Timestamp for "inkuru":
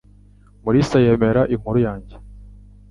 1.53-1.79